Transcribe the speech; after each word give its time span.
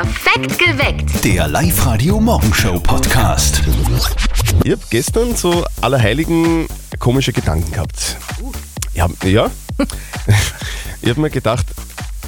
Perfekt 0.00 0.58
geweckt. 0.58 1.24
Der 1.26 1.46
Live-Radio-Morgenshow-Podcast. 1.46 3.60
Ich 4.64 4.72
habe 4.72 4.80
gestern 4.88 5.36
so 5.36 5.62
Allerheiligen 5.82 6.66
komische 6.98 7.34
Gedanken 7.34 7.70
gehabt. 7.70 8.16
Ja, 8.94 9.08
ja. 9.24 9.50
ich 11.02 11.10
habe 11.10 11.20
mir 11.20 11.28
gedacht, 11.28 11.66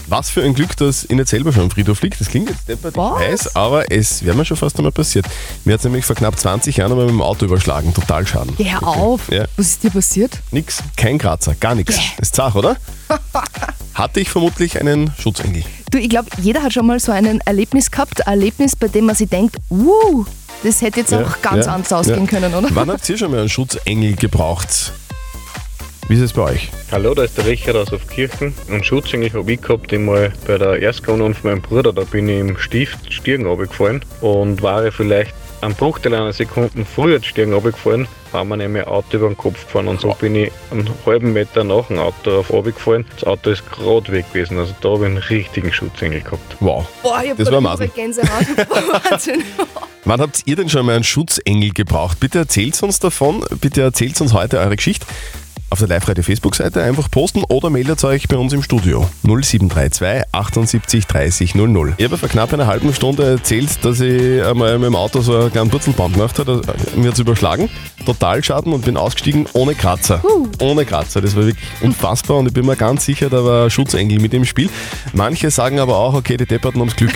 was 0.06 0.29
für 0.29 0.43
ein 0.43 0.53
Glück, 0.53 0.77
dass 0.77 1.04
ich 1.04 1.12
nicht 1.12 1.29
selber 1.29 1.50
schon 1.50 1.62
am 1.62 1.71
Friedhof 1.71 2.03
liegt. 2.03 2.21
Das 2.21 2.29
klingt 2.29 2.50
jetzt 2.50 2.69
deppert, 2.69 2.95
ich 2.95 3.00
weiß, 3.00 3.57
aber 3.57 3.91
es 3.91 4.23
wäre 4.23 4.36
mir 4.36 4.45
schon 4.45 4.59
fast 4.59 4.77
einmal 4.77 4.93
passiert. 4.93 5.25
Mir 5.64 5.73
hat 5.73 5.80
es 5.80 5.84
nämlich 5.84 6.04
vor 6.04 6.14
knapp 6.14 6.39
20 6.39 6.77
Jahren 6.77 6.93
einmal 6.93 7.07
mit 7.07 7.14
dem 7.14 7.23
Auto 7.23 7.46
überschlagen. 7.46 7.95
Total 7.95 8.27
Schaden. 8.27 8.54
Geh 8.59 8.70
hör 8.70 8.86
auf. 8.86 9.32
Ja. 9.32 9.46
Was 9.57 9.68
ist 9.68 9.82
dir 9.82 9.91
passiert? 9.91 10.41
Nix, 10.50 10.82
kein 10.98 11.16
Kratzer, 11.16 11.54
gar 11.54 11.75
nichts. 11.75 11.98
Ist 12.20 12.36
zart, 12.36 12.54
oder? 12.54 12.77
Hatte 13.95 14.20
ich 14.20 14.29
vermutlich 14.29 14.79
einen 14.79 15.11
Schutzengel. 15.18 15.64
Du, 15.93 15.98
ich 15.98 16.09
glaube, 16.09 16.29
jeder 16.40 16.62
hat 16.62 16.72
schon 16.72 16.86
mal 16.86 16.98
so 16.98 17.12
ein 17.12 17.40
Erlebnis 17.45 17.90
gehabt, 17.90 18.27
ein 18.27 18.32
Erlebnis, 18.32 18.74
bei 18.74 18.88
dem 18.88 19.05
man 19.05 19.14
sich 19.14 19.28
denkt, 19.28 19.56
uh, 19.70 20.24
das 20.62 20.80
hätte 20.80 21.00
jetzt 21.00 21.12
auch 21.12 21.42
ganz 21.42 21.66
ja, 21.66 21.74
anders 21.74 21.92
ausgehen 21.92 22.24
ja. 22.24 22.30
können, 22.30 22.55
oder? 22.55 22.69
Wann 22.70 22.91
habt 22.91 23.06
ihr 23.10 23.19
schon 23.19 23.30
mal 23.30 23.41
einen 23.41 23.50
Schutzengel 23.50 24.16
gebraucht? 24.16 24.95
Wie 26.09 26.14
ist 26.14 26.23
es 26.23 26.33
bei 26.33 26.42
euch? 26.42 26.70
Hallo, 26.91 27.12
da 27.14 27.24
ist 27.24 27.36
der 27.36 27.45
Richard 27.45 27.77
aus 27.77 27.92
Aufkirchen. 27.92 28.55
Einen 28.70 28.83
Schutzengel 28.83 29.34
habe 29.34 29.52
ich 29.52 29.60
gehabt, 29.60 29.92
einmal 29.92 30.33
bei 30.47 30.56
der 30.56 30.80
Erstkanone 30.80 31.34
von 31.34 31.50
meinem 31.50 31.60
Bruder. 31.60 31.92
Da 31.92 32.05
bin 32.05 32.27
ich 32.27 32.41
im 32.41 32.56
Stift 32.56 33.12
Stirn 33.12 33.45
runtergefallen 33.45 34.02
und 34.22 34.62
war 34.62 34.86
ich 34.86 34.95
vielleicht 34.95 35.34
einen 35.62 35.75
Bruchteil 35.75 36.15
einer 36.15 36.33
Sekunde 36.33 36.84
früher 36.84 37.19
die 37.19 37.29
Stirn 37.29 37.52
runtergefallen, 37.52 38.09
war 38.33 38.45
mir 38.45 38.57
nämlich 38.57 38.87
ein 38.87 38.89
Auto 38.89 39.16
über 39.16 39.29
den 39.29 39.37
Kopf 39.37 39.65
gefahren 39.65 39.89
und 39.89 40.01
so 40.01 40.12
bin 40.15 40.34
ich 40.34 40.53
einen 40.70 40.89
halben 41.07 41.33
Meter 41.33 41.65
nach 41.65 41.87
dem 41.87 41.98
Auto 41.98 42.41
auf 42.41 42.51
runtergefallen. 42.51 43.07
Das 43.15 43.25
Auto 43.25 43.51
ist 43.51 43.70
gerade 43.70 44.11
weg 44.12 44.27
gewesen, 44.33 44.59
also 44.59 44.75
da 44.80 44.91
habe 44.91 45.05
ich 45.05 45.11
einen 45.11 45.19
richtigen 45.19 45.73
Schutzengel 45.73 46.20
gehabt. 46.20 46.56
Wow. 46.61 46.87
Boah, 47.03 47.23
ich 47.23 47.30
hab 47.30 47.37
Das 47.37 47.51
war 47.51 47.61
Martin. 47.61 47.91
Gänsehaut. 47.95 48.47
Wahnsinn. 49.11 49.43
Wann 50.05 50.20
habt 50.20 50.43
ihr 50.47 50.56
denn 50.56 50.69
schon 50.69 50.84
mal 50.84 50.97
einen 50.97 51.05
Schutzengel 51.05 51.70
gebraucht? 51.70 52.19
Bitte 52.19 52.39
erzählt 52.39 52.83
uns 52.83 52.98
davon. 52.98 53.45
Bitte 53.61 53.83
erzählt 53.83 54.20
uns 54.20 54.33
heute 54.33 54.58
eure 54.58 54.75
Geschichte. 54.75 55.06
Auf 55.73 55.78
der 55.78 55.89
Live-Radio 55.89 56.23
Facebook-Seite 56.23 56.83
einfach 56.83 57.11
posten 57.11 57.45
oder 57.45 57.70
meldet 57.70 58.05
euch 58.05 58.28
bei 58.28 58.37
uns 58.37 58.53
im 58.53 58.62
Studio 58.62 59.09
0732 59.23 60.25
78 60.31 61.06
30 61.06 61.55
00. 61.55 61.95
Ich 61.97 62.05
habe 62.05 62.19
vor 62.19 62.29
knapp 62.29 62.53
einer 62.53 62.67
halben 62.67 62.92
Stunde 62.92 63.25
erzählt, 63.25 63.83
dass 63.83 64.01
ich 64.01 64.45
einmal 64.45 64.79
mit 64.79 64.89
dem 64.89 64.97
Auto 64.97 65.23
so 65.23 65.34
einen 65.34 65.51
kleinen 65.51 65.70
Purzelbaum 65.70 66.12
gemacht 66.12 66.39
habe. 66.39 66.61
Das- 66.61 66.95
Mir 66.95 67.06
hat 67.06 67.14
es 67.14 67.20
überschlagen. 67.20 67.70
Total 68.05 68.45
Schaden 68.45 68.75
und 68.75 68.84
bin 68.84 68.98
ausgestiegen 68.98 69.47
ohne 69.55 69.75
Kratzer. 69.75 70.23
Ohne 70.61 70.84
Kratzer. 70.84 71.23
Das 71.23 71.34
war 71.37 71.47
wirklich 71.47 71.64
unfassbar 71.81 72.36
und 72.36 72.48
ich 72.48 72.53
bin 72.53 72.67
mir 72.67 72.77
ganz 72.77 73.07
sicher, 73.07 73.31
da 73.31 73.42
war 73.42 73.64
ein 73.64 73.70
Schutzengel 73.70 74.20
mit 74.20 74.34
im 74.34 74.45
Spiel. 74.45 74.69
Manche 75.14 75.51
sagen 75.51 75.79
aber 75.81 75.97
auch, 75.97 76.12
okay, 76.12 76.36
die 76.36 76.45
Depperten 76.45 76.81
haben's 76.81 76.97
Glück. 76.97 77.14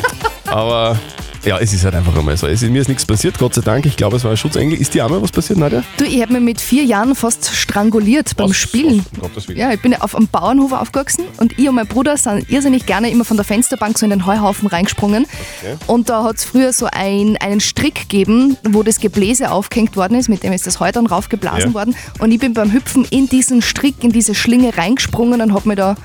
Aber 0.46 0.98
ja, 1.44 1.58
es 1.58 1.72
ist 1.72 1.84
halt 1.84 1.94
einfach 1.94 2.16
einmal 2.16 2.36
so. 2.36 2.46
Es 2.46 2.62
ist, 2.62 2.70
mir 2.70 2.80
ist 2.80 2.88
nichts 2.88 3.06
passiert, 3.06 3.38
Gott 3.38 3.54
sei 3.54 3.60
Dank. 3.62 3.86
Ich 3.86 3.96
glaube, 3.96 4.16
es 4.16 4.24
war 4.24 4.30
ein 4.32 4.36
Schutzengel. 4.36 4.78
Ist 4.78 4.94
dir 4.94 5.04
einmal 5.04 5.22
was 5.22 5.30
passiert, 5.30 5.58
Nadja? 5.58 5.82
Du, 5.96 6.04
ich 6.04 6.20
habe 6.20 6.32
mir 6.32 6.40
mit 6.40 6.60
vier 6.60 6.84
Jahren 6.84 7.14
fast 7.14 7.54
stranguliert 7.54 8.36
beim? 8.36 8.52
Spielen. 8.52 9.04
Um 9.14 9.20
Gottes 9.22 9.48
Willen. 9.48 9.58
Ja, 9.58 9.72
ich 9.72 9.80
bin 9.80 9.92
ja 9.92 10.00
auf 10.00 10.14
einem 10.14 10.28
Bauernhof 10.28 10.72
aufgewachsen 10.72 11.24
und 11.38 11.58
ich 11.58 11.68
und 11.68 11.74
mein 11.76 11.86
Bruder 11.86 12.16
sind 12.16 12.50
irrsinnig 12.50 12.86
gerne 12.86 13.10
immer 13.10 13.24
von 13.24 13.36
der 13.36 13.44
Fensterbank 13.44 13.98
so 13.98 14.04
in 14.06 14.10
den 14.10 14.26
Heuhaufen 14.26 14.68
reingesprungen. 14.68 15.26
Und 15.86 16.08
da 16.10 16.24
hat 16.24 16.36
es 16.36 16.44
früher 16.44 16.72
so 16.72 16.86
ein, 16.90 17.36
einen 17.38 17.60
Strick 17.60 18.08
gegeben, 18.08 18.56
wo 18.68 18.82
das 18.82 19.00
Gebläse 19.00 19.50
aufgehängt 19.50 19.96
worden 19.96 20.18
ist, 20.18 20.28
mit 20.28 20.42
dem 20.42 20.52
ist 20.52 20.66
das 20.66 20.80
Heu 20.80 20.90
dann 20.92 21.06
raufgeblasen 21.06 21.68
Ja. 21.70 21.74
worden. 21.74 21.94
Und 22.18 22.32
ich 22.32 22.38
bin 22.40 22.54
beim 22.54 22.72
Hüpfen 22.72 23.04
in 23.10 23.28
diesen 23.28 23.62
Strick, 23.62 24.02
in 24.02 24.12
diese 24.12 24.34
Schlinge 24.34 24.76
reingesprungen 24.76 25.40
und 25.40 25.52
habe 25.54 25.68
mir 25.68 25.76
da, 25.76 25.96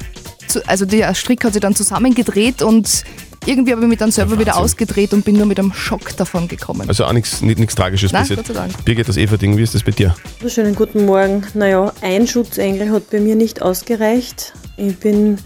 zu, 0.48 0.66
also 0.68 0.86
der 0.86 1.14
Strick 1.16 1.44
hat 1.44 1.54
sich 1.54 1.62
dann 1.62 1.76
zusammengedreht 1.76 2.62
und 2.62 3.04
irgendwie 3.46 3.72
habe 3.72 3.82
ich 3.82 3.88
mich 3.88 4.00
dann 4.00 4.12
selber 4.12 4.40
wieder 4.40 4.58
ausgedreht 4.58 5.14
und 5.14 5.26
bin 5.26 5.36
nur 5.36 5.46
mit 5.46 5.60
einem 5.60 5.74
Schock 5.74 6.16
davon 6.18 6.48
gekommen. 6.48 6.88
Also 6.88 7.06
auch 7.06 7.14
nichts 7.14 7.42
nicht, 7.42 7.60
nichts 7.60 7.76
Tragisches 7.76 8.12
Nein, 8.12 8.22
passiert. 8.22 8.40
Gott 8.40 8.48
sei 8.48 8.54
Dank. 8.54 8.86
Birgit, 8.86 9.08
das 9.08 9.18
Eva-Ding, 9.18 9.58
wie 9.58 9.64
ist 9.64 9.76
das 9.76 9.84
bei 9.84 9.92
dir? 9.92 10.16
Schönen 10.48 10.76
guten 10.76 11.06
Morgen. 11.06 11.46
Naja, 11.54 11.92
ein 12.02 12.28
Schutzengel 12.28 12.92
hat 12.92 13.10
bei 13.10 13.20
mir 13.20 13.36
nicht 13.36 13.62
ausgereicht. 13.62 14.54
Ich 14.78 14.98
bin 14.98 15.38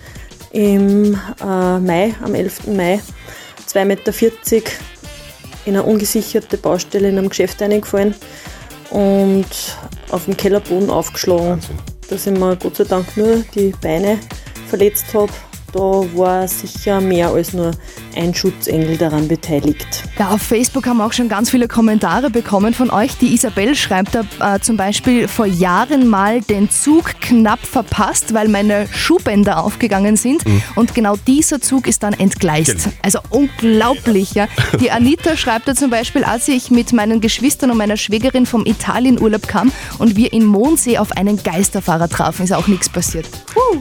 im 0.51 1.13
äh, 1.41 1.79
Mai, 1.79 2.15
am 2.23 2.33
11. 2.33 2.67
Mai, 2.67 2.99
2,40 3.67 3.85
Meter 3.85 4.11
in 5.65 5.75
eine 5.75 5.83
ungesicherte 5.83 6.57
Baustelle 6.57 7.09
in 7.09 7.17
einem 7.17 7.29
Geschäft 7.29 7.61
eingefallen 7.61 8.15
und 8.89 9.45
auf 10.09 10.25
dem 10.25 10.37
Kellerboden 10.37 10.89
aufgeschlagen. 10.89 11.49
Wahnsinn. 11.49 11.77
Dass 12.09 12.25
ich 12.25 12.33
mir 12.33 12.55
Gott 12.55 12.77
sei 12.77 12.85
Dank 12.85 13.17
nur 13.17 13.43
die 13.53 13.73
Beine 13.81 14.17
verletzt 14.67 15.13
habe. 15.13 15.31
Da 15.73 15.79
war 15.79 16.47
sicher 16.47 17.01
mehr 17.01 17.29
als 17.29 17.53
nur 17.53 17.71
ein 18.15 18.33
Schutzengel 18.33 18.97
daran 18.97 19.27
beteiligt. 19.27 20.03
Ja, 20.17 20.29
auf 20.29 20.41
Facebook 20.41 20.87
haben 20.87 20.97
wir 20.97 21.05
auch 21.05 21.13
schon 21.13 21.29
ganz 21.29 21.49
viele 21.49 21.67
Kommentare 21.67 22.29
bekommen 22.29 22.73
von 22.73 22.89
euch. 22.89 23.17
Die 23.17 23.33
Isabel 23.33 23.75
schreibt 23.75 24.15
da 24.15 24.55
äh, 24.55 24.59
zum 24.59 24.77
Beispiel 24.77 25.27
vor 25.27 25.45
Jahren 25.45 26.07
mal 26.07 26.41
den 26.41 26.69
Zug 26.69 27.19
knapp 27.21 27.59
verpasst, 27.59 28.33
weil 28.33 28.47
meine 28.47 28.87
Schuhbänder 28.91 29.63
aufgegangen 29.63 30.15
sind. 30.15 30.43
Und 30.75 30.95
genau 30.95 31.15
dieser 31.27 31.61
Zug 31.61 31.87
ist 31.87 32.03
dann 32.03 32.13
entgleist. 32.13 32.83
Genau. 32.83 32.95
Also 33.01 33.19
unglaublich, 33.29 34.33
ja. 34.33 34.47
Die 34.79 34.91
Anita 34.91 35.35
schreibt 35.37 35.67
da 35.67 35.75
zum 35.75 35.89
Beispiel, 35.89 36.23
als 36.23 36.47
ich 36.47 36.71
mit 36.71 36.93
meinen 36.93 37.21
Geschwistern 37.21 37.71
und 37.71 37.77
meiner 37.77 37.97
Schwägerin 37.97 38.45
vom 38.45 38.65
Italienurlaub 38.65 39.47
kam 39.47 39.71
und 39.99 40.15
wir 40.15 40.33
in 40.33 40.45
Mondsee 40.45 40.97
auf 40.97 41.11
einen 41.11 41.41
Geisterfahrer 41.41 42.09
trafen, 42.09 42.43
ist 42.43 42.53
auch 42.53 42.67
nichts 42.67 42.89
passiert. 42.89 43.27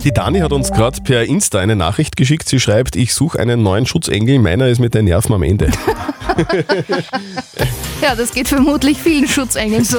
Die 0.05 0.13
Dani 0.13 0.41
hat 0.41 0.53
uns 0.53 0.71
gerade 0.71 1.01
per 1.03 1.25
Insta 1.25 1.59
eine 1.59 1.77
Nachricht 1.77 2.17
geschickt. 2.17 2.49
Sie 2.49 2.61
schreibt, 2.61 2.97
ich 2.97 3.15
suche 3.15 3.39
einen 3.39 3.63
neuen 3.63 3.87
Schutzengel. 3.87 4.39
Meiner 4.39 4.69
ist 4.69 4.79
mit 4.79 4.95
den 4.95 5.07
Nerven 5.07 5.35
am 5.35 5.43
Ende. 5.43 5.71
Ja, 8.03 8.15
das 8.15 8.33
geht 8.33 8.47
vermutlich 8.47 8.99
vielen 8.99 9.27
Schutzengeln 9.27 9.83
so. 9.83 9.99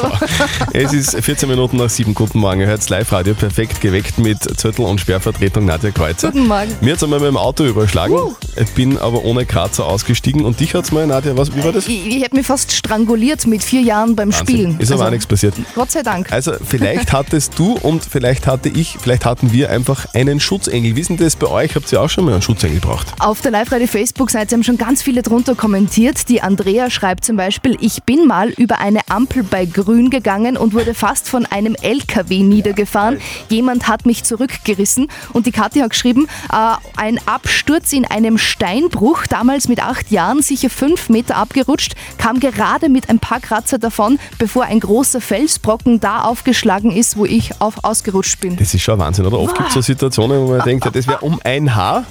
es 0.72 0.94
ist 0.94 1.16
14 1.20 1.50
Minuten 1.50 1.78
nach 1.78 1.90
7. 1.90 2.14
Guten 2.14 2.40
Morgen. 2.40 2.62
Ihr 2.62 2.68
hört 2.68 2.88
Live-Radio 2.90 3.34
perfekt 3.34 3.82
geweckt 3.82 4.20
mit 4.20 4.38
Zettel- 4.60 4.86
und 4.86 5.02
Sperrvertretung 5.02 5.66
Nadja 5.66 5.90
Kreuzer. 5.92 6.32
Guten 6.32 6.48
Morgen. 6.48 6.72
Mir 6.82 6.92
hat 6.92 6.98
es 6.98 7.04
einmal 7.04 7.20
mit 7.20 7.30
dem 7.30 7.38
Auto 7.38 7.66
überschlagen. 7.66 8.16
Ich 8.56 8.70
bin 8.72 8.98
aber 9.00 9.24
ohne 9.26 9.46
Kratzer 9.46 9.86
ausgestiegen. 9.88 10.46
Und 10.46 10.60
dich 10.60 10.76
hat 10.76 10.86
es 10.86 10.92
mal, 10.92 11.08
Nadja, 11.08 11.36
was, 11.36 11.56
wie 11.56 11.64
war 11.64 11.72
das? 11.72 11.88
Ich, 11.88 12.06
ich 12.08 12.24
hätte 12.24 12.36
mich 12.36 12.46
fast 12.46 12.72
stranguliert 12.72 13.48
mit 13.48 13.64
vier 13.64 13.82
Jahren 13.82 14.16
beim 14.16 14.32
Spielen. 14.32 14.80
Ist 14.80 14.92
aber 14.92 15.00
Also, 15.02 15.06
auch 15.06 15.12
nichts 15.12 15.26
passiert. 15.26 15.56
Gott 15.74 15.92
sei 15.92 16.04
Dank. 16.04 16.32
Also 16.32 16.54
vielleicht 16.64 17.12
hattest 17.12 17.58
du 17.58 17.74
und 17.82 18.04
vielleicht 18.06 18.46
hatte 18.48 18.70
ich, 18.70 18.96
vielleicht 19.02 19.26
hatten 19.26 19.52
wir 19.52 19.72
einfach 19.72 20.06
einen 20.14 20.40
Schutzengel. 20.40 20.96
Wie 20.96 21.02
ist 21.02 21.10
denn 21.10 21.18
das 21.18 21.36
bei 21.36 21.48
euch? 21.48 21.76
Habt 21.76 21.92
ihr 21.92 22.00
auch 22.02 22.10
schon 22.10 22.26
mal 22.26 22.34
einen 22.34 22.42
Schutzengel 22.44 22.80
gebraucht? 22.80 23.08
Auf 23.20 23.42
der 23.42 23.52
Live-Radio-Facebook-Seite 23.52 24.56
haben 24.56 24.64
schon 24.64 24.78
ganz 24.78 25.02
viele 25.02 25.24
drunter 25.24 25.56
kommentiert. 25.56 26.30
Die 26.30 26.42
Andrea 26.42 26.90
schreibt 26.92 27.26
zum 27.26 27.36
Beispiel, 27.38 27.76
ich 27.88 28.04
bin 28.04 28.28
mal 28.28 28.50
über 28.50 28.80
eine 28.80 29.00
Ampel 29.08 29.44
bei 29.44 29.64
Grün 29.64 30.10
gegangen 30.10 30.58
und 30.58 30.74
wurde 30.74 30.94
fast 30.94 31.30
von 31.30 31.46
einem 31.46 31.74
LKW 31.82 32.44
niedergefahren. 32.44 33.18
Jemand 33.48 33.88
hat 33.88 34.06
mich 34.06 34.26
zurückgerissen. 34.26 35.08
Und 35.32 35.46
die 35.46 35.54
Kathi 35.54 35.80
hat 35.80 35.92
geschrieben, 35.92 36.28
äh, 36.52 36.76
ein 36.98 37.18
Absturz 37.26 37.94
in 37.94 38.04
einem 38.04 38.38
Steinbruch, 38.38 39.26
damals 39.28 39.70
mit 39.70 39.82
acht 39.82 40.12
Jahren, 40.12 40.42
sicher 40.42 40.70
fünf 40.70 41.08
Meter 41.08 41.38
abgerutscht, 41.38 41.96
kam 42.18 42.42
gerade 42.42 42.90
mit 42.90 43.10
ein 43.10 43.20
paar 43.20 43.40
Kratzer 43.40 43.80
davon, 43.80 44.20
bevor 44.38 44.66
ein 44.66 44.82
großer 44.82 45.22
Felsbrocken 45.22 46.02
da 46.02 46.24
aufgeschlagen 46.24 46.92
ist, 46.92 47.16
wo 47.16 47.24
ich 47.24 47.62
auf 47.62 47.86
ausgerutscht 47.86 48.42
bin. 48.42 48.58
Das 48.58 48.74
ist 48.74 48.82
schon 48.82 49.00
Wahnsinn, 49.00 49.26
oder? 49.26 49.40
Oft 49.40 49.56
gibt 49.56 49.70
es 49.70 49.76
so 49.76 49.82
Situationen, 49.82 50.42
wo 50.42 50.52
man 50.58 50.62
denkt, 50.64 50.84
ja, 50.84 50.92
das 50.92 51.08
wäre 51.08 51.20
um 51.20 51.40
ein 51.46 51.74
Haar, 51.74 52.04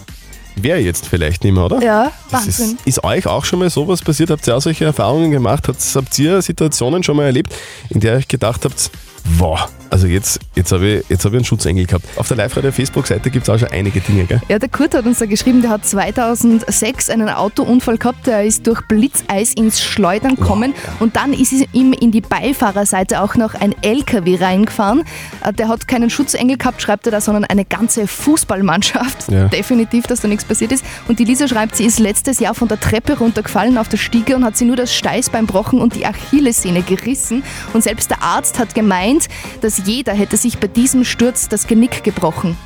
wäre 0.57 0.79
jetzt 0.79 1.07
vielleicht 1.07 1.45
nicht 1.45 1.53
mehr, 1.53 1.65
oder? 1.67 1.81
Ja, 1.83 2.13
Das 2.31 2.47
ist, 2.47 2.61
Wahnsinn. 2.61 2.79
ist 2.85 3.05
euch 3.05 3.27
auch 3.27 3.45
schon 3.45 3.59
mal 3.61 3.71
sowas 3.71 4.03
passiert? 4.03 4.31
Habt 4.31 4.47
ihr 4.47 4.57
auch 4.57 4.61
solche 4.61 4.85
Erfahrungen 4.85 5.31
gemacht? 5.31 5.69
Habt, 5.69 5.81
habt 5.95 6.19
ihr 6.19 6.41
Situationen 6.43 7.03
schon 7.03 7.17
mal 7.17 7.25
erlebt, 7.27 7.55
in 7.91 8.01
der 8.01 8.13
ihr 8.15 8.19
euch 8.19 8.29
gedacht 8.29 8.65
habt, 8.65 8.91
wow, 9.39 9.69
also 9.91 10.07
jetzt, 10.07 10.41
jetzt 10.55 10.73
habe 10.73 10.87
ich, 10.87 11.05
jetzt 11.09 11.25
hab 11.25 11.33
ich 11.33 11.37
einen 11.37 11.45
Schutzengel 11.45 11.87
gehabt. 11.87 12.05
Auf 12.17 12.29
der 12.29 12.37
Live-Radio-Facebook-Seite 12.39 13.31
gibt 13.31 13.49
es 13.49 13.55
auch 13.55 13.59
schon 13.59 13.69
einige 13.69 14.01
Dinge, 14.01 14.25
gell? 14.25 14.41
Ja, 14.49 14.59
der 14.59 14.69
Kurt 14.69 14.95
hat 14.95 15.07
uns 15.07 15.19
da 15.19 15.27
geschrieben, 15.27 15.63
der 15.63 15.71
hat 15.71 15.87
2006 15.87 17.11
einen 17.11 17.29
Autounfall 17.29 17.99
gehabt, 17.99 18.27
der 18.27 18.45
ist 18.45 18.67
durch 18.67 18.83
Blitzeis 18.89 19.53
ins 19.55 19.81
Schleudern 19.83 20.37
gekommen 20.37 20.75
und 21.01 21.17
dann 21.17 21.33
ist 21.33 21.53
ihm 21.73 21.93
in 21.93 22.11
die 22.11 22.21
Beifahrerseite 22.21 23.23
auch 23.23 23.37
noch 23.37 23.55
ein 23.55 23.75
LKW 23.83 24.37
reingefahren. 24.37 25.05
Äh, 25.45 25.53
Der 25.53 25.69
hat 25.69 25.87
keinen 25.89 26.11
Schutzengel 26.11 26.57
gehabt, 26.57 26.83
schreibt 26.83 27.07
er 27.07 27.13
da, 27.13 27.21
sondern 27.21 27.45
eine 27.45 27.65
ganze 27.65 28.07
Fußballmannschaft. 28.07 29.31
Ja. 29.31 29.49
Definitiv, 29.49 30.07
dass 30.07 30.21
da 30.21 30.29
nichts 30.29 30.45
passiert 30.45 30.73
ist. 30.73 30.85
Und 31.09 31.19
die 31.19 31.25
Lisa 31.25 31.49
schreibt, 31.49 31.77
sie 31.77 31.85
ist 31.85 31.99
letztes 31.99 32.41
Jahr 32.41 32.55
von 32.55 32.69
der 32.69 32.81
Treppe 32.81 33.19
runtergefallen 33.19 33.79
auf 33.79 33.89
der 33.89 33.97
Stiege 33.97 34.37
und 34.37 34.45
hat 34.45 34.57
sie 34.57 34.65
nur 34.65 34.77
das 34.77 34.95
Steißbein 34.95 35.47
gebrochen 35.47 35.81
und 35.81 35.95
die 35.95 36.07
Achillessehne 36.07 36.83
gerissen. 36.83 37.43
Und 37.73 37.83
selbst 37.83 38.11
der 38.11 38.23
Arzt 38.23 38.59
hat 38.59 38.75
gemeint, 38.75 39.16
dass 39.61 39.83
jeder 39.87 40.13
hätte 40.13 40.37
sich 40.37 40.59
bei 40.59 40.67
diesem 40.67 41.05
Sturz 41.05 41.49
das 41.49 41.67
Genick 41.67 42.05
gebrochen. 42.05 42.57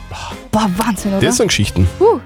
Boah, 0.51 0.71
Wahnsinn, 0.77 1.13
oder? 1.13 1.27
Das 1.27 1.37
sind 1.37 1.49
Geschichten. 1.49 1.89
Uh. 1.99 2.21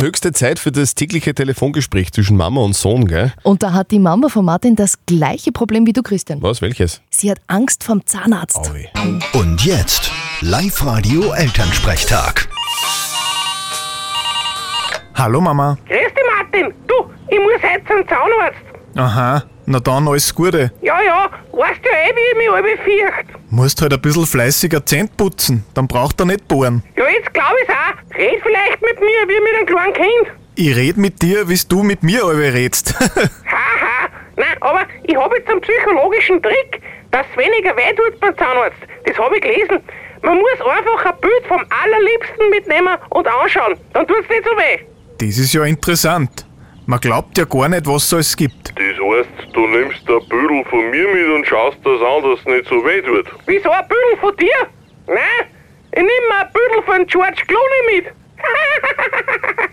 Höchste 0.00 0.32
Zeit 0.32 0.58
für 0.58 0.72
das 0.72 0.94
tägliche 0.94 1.34
Telefongespräch 1.34 2.12
zwischen 2.12 2.36
Mama 2.36 2.60
und 2.60 2.74
Sohn, 2.74 3.06
gell? 3.06 3.32
Und 3.42 3.62
da 3.62 3.72
hat 3.72 3.90
die 3.90 3.98
Mama 3.98 4.28
von 4.28 4.44
Martin 4.44 4.76
das 4.76 4.94
gleiche 5.06 5.52
Problem 5.52 5.86
wie 5.86 5.92
du, 5.92 6.02
Christian. 6.02 6.42
Was, 6.42 6.62
welches? 6.62 7.00
Sie 7.10 7.30
hat 7.30 7.38
Angst 7.46 7.84
vom 7.84 8.04
Zahnarzt. 8.04 8.70
Aui. 8.70 8.88
Und 9.32 9.64
jetzt 9.64 10.10
Live-Radio 10.40 11.32
Elternsprechtag. 11.32 12.48
Hallo 15.14 15.40
Mama. 15.40 15.78
Grüß 15.86 15.98
dich, 15.98 16.24
Martin. 16.36 16.74
Du, 16.86 16.94
ich 17.28 17.38
muss 17.38 17.62
heute 17.62 17.84
zum 17.86 18.08
Zahnarzt. 18.08 18.66
Aha, 18.96 19.44
na 19.66 19.80
dann 19.80 20.08
alles 20.08 20.34
Gute. 20.34 20.72
Ja, 20.82 21.00
ja, 21.02 21.30
weißt 21.52 21.80
du 21.84 21.88
eh, 21.88 22.14
wie 22.14 22.32
ich 22.32 22.38
mich 22.38 22.50
alle 22.50 22.76
fürcht. 22.78 23.26
Musst 23.50 23.80
halt 23.82 23.92
ein 23.92 24.00
bisschen 24.00 24.26
fleißiger 24.26 24.84
Zähne 24.84 25.08
putzen, 25.16 25.64
dann 25.74 25.86
braucht 25.86 26.20
er 26.20 26.26
nicht 26.26 26.46
bohren. 26.48 26.82
Ja, 26.96 27.08
jetzt 27.08 27.32
glaub 27.34 27.52
ich's 27.62 27.70
auch. 27.70 28.16
Red 28.18 28.40
vielleicht 28.42 28.80
mit 28.82 29.00
mir 29.00 29.28
wie 29.28 29.40
mit 29.40 29.54
einem 29.56 29.66
kleinen 29.66 29.92
Kind. 29.94 30.38
Ich 30.54 30.74
red 30.74 30.96
mit 30.96 31.20
dir, 31.22 31.48
wie 31.48 31.60
du 31.68 31.82
mit 31.82 32.02
mir 32.02 32.24
alle 32.24 32.52
redst. 32.54 32.94
Haha. 33.00 34.08
Nein, 34.36 34.56
aber 34.60 34.82
ich 35.04 35.16
habe 35.16 35.36
jetzt 35.36 35.48
einen 35.48 35.60
psychologischen 35.60 36.42
Trick, 36.42 36.80
dass 37.10 37.26
weniger 37.36 37.76
weh 37.76 37.94
tut 37.94 38.18
beim 38.20 38.36
Zahnarzt. 38.38 38.76
Das 39.04 39.18
habe 39.18 39.36
ich 39.36 39.42
gelesen. 39.42 39.80
Man 40.22 40.38
muss 40.38 40.60
einfach 40.60 41.04
ein 41.12 41.20
Bild 41.20 41.46
vom 41.46 41.62
Allerliebsten 41.82 42.50
mitnehmen 42.50 42.96
und 43.10 43.26
anschauen. 43.26 43.76
Dann 43.92 44.06
tut's 44.06 44.28
nicht 44.28 44.44
so 44.44 44.50
weh. 44.56 44.78
das 45.18 45.38
ist 45.38 45.52
ja 45.52 45.64
interessant. 45.64 46.45
Man 46.88 47.00
glaubt 47.00 47.36
ja 47.36 47.44
gar 47.44 47.68
nicht, 47.68 47.84
was 47.86 48.04
es 48.04 48.14
alles 48.14 48.36
gibt. 48.36 48.68
Das 48.68 48.76
heißt, 48.76 49.52
du 49.52 49.66
nimmst 49.66 50.08
ein 50.08 50.28
Büdel 50.28 50.64
von 50.70 50.88
mir 50.90 51.08
mit 51.08 51.28
und 51.34 51.44
schaust 51.44 51.78
das 51.82 52.00
an, 52.00 52.22
dass 52.22 52.38
es 52.38 52.46
nicht 52.46 52.68
so 52.68 52.76
weh 52.84 53.02
tut. 53.02 53.26
Wieso 53.46 53.70
ein 53.70 53.82
Büdel 53.88 54.20
von 54.20 54.36
dir? 54.36 54.68
Nein, 55.08 55.46
ich 55.90 55.98
nehme 55.98 56.10
mir 56.28 56.40
ein 56.42 56.52
Büdel 56.52 56.82
von 56.84 57.06
George 57.06 57.42
Clooney 57.46 57.96
mit. 57.96 58.12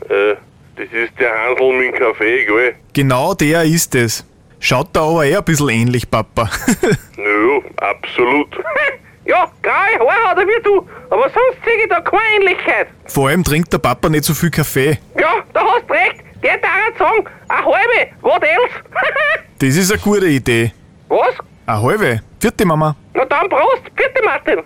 Äh, 0.09 0.35
das 0.75 0.87
ist 0.91 1.13
der 1.19 1.31
Handel 1.33 1.73
mit 1.73 1.93
dem 1.93 1.99
Kaffee, 1.99 2.45
gell? 2.45 2.75
Genau 2.93 3.33
der 3.33 3.63
ist 3.63 3.95
es. 3.95 4.25
Schaut 4.59 4.89
da 4.93 5.01
aber 5.01 5.25
eh 5.25 5.35
ein 5.35 5.43
bisschen 5.43 5.69
ähnlich, 5.69 6.09
Papa. 6.09 6.49
Naja, 7.17 7.61
absolut. 7.77 8.47
ja, 9.25 9.49
graue 9.61 9.99
Haare 9.99 10.29
hat 10.29 10.37
er 10.39 10.47
wie 10.47 10.61
du, 10.63 10.87
aber 11.09 11.23
sonst 11.23 11.63
sehe 11.65 11.83
ich 11.83 11.89
da 11.89 12.01
keine 12.01 12.21
Ähnlichkeit. 12.37 12.87
Vor 13.05 13.29
allem 13.29 13.43
trinkt 13.43 13.71
der 13.71 13.77
Papa 13.79 14.09
nicht 14.09 14.25
so 14.25 14.33
viel 14.33 14.51
Kaffee. 14.51 14.99
Ja, 15.19 15.43
da 15.53 15.61
hast 15.63 15.89
recht. 15.89 16.23
Der 16.43 16.57
darf 16.57 16.97
sagen, 16.99 17.25
eine 17.47 17.65
halbe, 17.65 18.11
what 18.21 18.43
else? 18.43 18.73
Das 19.59 19.75
ist 19.77 19.91
eine 19.91 20.01
gute 20.01 20.27
Idee. 20.27 20.73
Was? 21.07 21.35
Eine 21.65 21.81
halbe. 21.81 22.21
Vierte 22.39 22.65
Mama. 22.65 22.95
Na 23.13 23.23
dann 23.23 23.47
Prost, 23.47 23.83
bitte 23.95 24.21
Martin. 24.25 24.59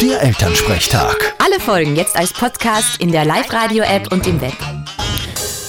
Der 0.00 0.22
Elternsprechtag. 0.22 1.34
Alle 1.44 1.58
Folgen 1.58 1.96
jetzt 1.96 2.16
als 2.16 2.32
Podcast 2.32 3.00
in 3.00 3.10
der 3.10 3.24
Live-Radio-App 3.24 4.12
und 4.12 4.26
im 4.28 4.40
Web. 4.40 4.52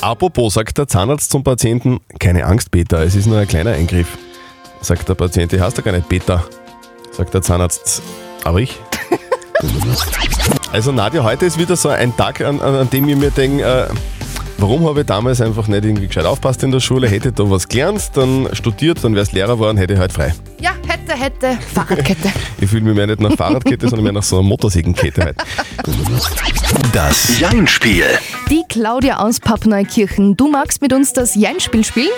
Apropos, 0.01 0.53
sagt 0.53 0.77
der 0.77 0.87
Zahnarzt 0.87 1.31
zum 1.31 1.43
Patienten, 1.43 1.99
keine 2.19 2.45
Angst, 2.45 2.69
Peter, 2.69 2.99
es 2.99 3.15
ist 3.15 3.25
nur 3.25 3.39
ein 3.39 3.47
kleiner 3.47 3.71
Eingriff. 3.71 4.17
Sagt 4.81 5.09
der 5.09 5.15
Patient, 5.15 5.51
ich 5.53 5.61
heißt 5.61 5.77
ja 5.77 5.83
gar 5.83 5.93
nicht 5.93 6.07
Peter. 6.09 6.43
Sagt 7.11 7.33
der 7.33 7.41
Zahnarzt, 7.41 8.03
aber 8.43 8.59
ich. 8.59 8.79
Also 10.73 10.91
Nadja, 10.91 11.23
heute 11.23 11.45
ist 11.45 11.57
wieder 11.59 11.75
so 11.75 11.89
ein 11.89 12.17
Tag, 12.17 12.41
an, 12.41 12.59
an, 12.59 12.75
an 12.75 12.89
dem 12.89 13.07
ich 13.07 13.15
mir 13.15 13.29
denke, 13.29 13.63
äh, 13.63 13.87
warum 14.63 14.87
habe 14.87 15.01
ich 15.01 15.05
damals 15.05 15.41
einfach 15.41 15.67
nicht 15.67 15.83
irgendwie 15.83 16.07
gescheit 16.07 16.25
aufpasst 16.25 16.63
in 16.63 16.71
der 16.71 16.79
Schule, 16.79 17.09
hätte 17.09 17.33
da 17.33 17.49
was 17.49 17.67
gelernt, 17.67 18.11
dann 18.13 18.47
studiert, 18.53 19.03
dann 19.03 19.13
wäre 19.13 19.23
es 19.23 19.33
Lehrer 19.33 19.55
geworden, 19.55 19.77
hätte 19.77 19.93
ich 19.93 19.99
heute 19.99 20.13
frei. 20.13 20.33
Ja, 20.61 20.71
hätte, 20.87 21.19
hätte, 21.19 21.57
Fahrradkette. 21.73 22.31
Ich 22.61 22.69
fühle 22.69 22.83
mich 22.83 22.95
mehr 22.95 23.07
nicht 23.07 23.19
nach 23.19 23.33
Fahrradkette, 23.33 23.89
sondern 23.89 24.03
mehr 24.03 24.13
nach 24.13 24.23
so 24.23 24.37
einer 24.39 24.47
Motorsägenkette 24.47 25.21
heute. 25.25 25.35
Das 26.93 27.37
Jein-Spiel. 27.41 28.05
Die 28.49 28.63
Claudia 28.69 29.17
aus 29.17 29.41
Pappneukirchen. 29.41 30.37
Du 30.37 30.49
magst 30.49 30.81
mit 30.81 30.93
uns 30.93 31.11
das 31.11 31.35
Jein-Spiel 31.35 31.83
spielen? 31.83 32.11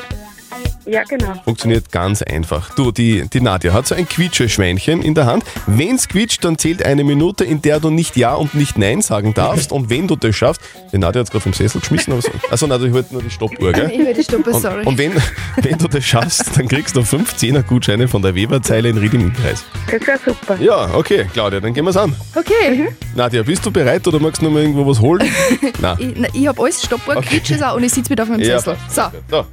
Ja, 0.85 1.03
genau. 1.03 1.33
Funktioniert 1.43 1.91
ganz 1.91 2.21
einfach. 2.21 2.75
Du, 2.75 2.91
die, 2.91 3.27
die 3.27 3.41
Nadja 3.41 3.73
hat 3.73 3.87
so 3.87 3.95
ein 3.95 4.07
Quietscheschweinchen 4.07 5.01
in 5.01 5.15
der 5.15 5.25
Hand. 5.25 5.43
Wenn's 5.65 6.07
quietscht, 6.07 6.43
dann 6.45 6.57
zählt 6.59 6.83
eine 6.85 7.03
Minute, 7.03 7.43
in 7.43 7.61
der 7.61 7.79
du 7.79 7.89
nicht 7.89 8.15
Ja 8.17 8.35
und 8.35 8.53
nicht 8.53 8.77
Nein 8.77 9.01
sagen 9.01 9.33
darfst. 9.33 9.71
Und 9.71 9.89
wenn 9.89 10.07
du 10.07 10.15
das 10.15 10.35
schaffst, 10.35 10.61
die 10.91 10.99
Nadja 10.99 11.21
hat 11.21 11.31
gerade 11.31 11.41
vom 11.41 11.53
Sessel 11.53 11.81
geschmissen. 11.81 12.13
Aber 12.13 12.21
so, 12.21 12.29
also 12.51 12.67
Nadja, 12.67 12.87
ich 12.87 12.93
wollte 12.93 13.13
nur 13.13 13.23
die 13.23 13.31
Stoppuhr, 13.31 13.71
gell? 13.71 13.89
Ich 13.91 13.99
höre 13.99 14.13
die 14.13 14.23
Stoppe, 14.23 14.51
Und, 14.51 14.61
sorry. 14.61 14.85
und 14.85 14.97
wenn, 14.97 15.13
wenn 15.61 15.77
du 15.77 15.87
das 15.87 16.05
schaffst, 16.05 16.55
dann 16.55 16.67
kriegst 16.67 16.95
du 16.95 17.03
5 17.03 17.33
er 17.43 17.63
Gutscheine 17.63 18.07
von 18.07 18.21
der 18.21 18.35
Weberzeile 18.35 18.89
in 18.89 18.97
Rieding-Kreis. 18.97 19.63
Das 19.91 20.07
wäre 20.07 20.19
super. 20.23 20.57
Ja, 20.61 20.93
okay, 20.93 21.25
Claudia, 21.33 21.59
dann 21.59 21.73
gehen 21.73 21.85
wir's 21.85 21.97
an. 21.97 22.15
Okay, 22.35 22.89
Nadja, 23.15 23.41
bist 23.43 23.65
du 23.65 23.71
bereit 23.71 24.07
oder 24.07 24.19
magst 24.19 24.41
du 24.41 24.45
noch 24.45 24.51
mal 24.51 24.61
irgendwo 24.61 24.85
was 24.85 24.99
holen? 24.99 25.27
Nein. 25.81 25.95
ich, 25.99 26.13
na, 26.15 26.27
ich 26.33 26.47
habe 26.47 26.61
alles 26.61 26.83
Stoppuhr, 26.83 27.17
Okay. 27.17 27.27
Quietsch 27.39 27.51
ist 27.51 27.63
auch 27.63 27.75
und 27.75 27.83
ich 27.83 27.91
sitze 27.91 28.09
wieder 28.11 28.23
auf 28.23 28.29
meinem 28.29 28.41
Ja, 28.41 28.59
Sessel. 28.59 28.77
So, 28.89 29.01
So. 29.31 29.45